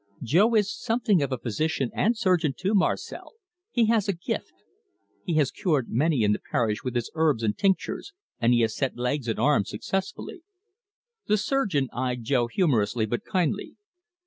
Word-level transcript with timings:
"Jo 0.23 0.55
is 0.55 0.73
something 0.75 1.21
of 1.21 1.31
a 1.31 1.37
physician 1.37 1.91
and 1.93 2.17
surgeon 2.17 2.55
too, 2.57 2.73
Marcel. 2.73 3.33
He 3.69 3.85
has 3.85 4.09
a 4.09 4.13
gift. 4.17 4.63
He 5.23 5.35
has 5.35 5.51
cured 5.51 5.91
many 5.91 6.23
in 6.23 6.31
the 6.31 6.41
parish 6.51 6.83
with 6.83 6.95
his 6.95 7.11
herbs 7.13 7.43
and 7.43 7.55
tinctures, 7.55 8.11
and 8.39 8.51
he 8.51 8.61
has 8.61 8.75
set 8.75 8.97
legs 8.97 9.27
and 9.27 9.37
arms 9.37 9.69
successfully." 9.69 10.41
The 11.27 11.37
surgeon 11.37 11.87
eyed 11.93 12.23
Jo 12.23 12.47
humorously, 12.47 13.05
but 13.05 13.23
kindly. 13.23 13.75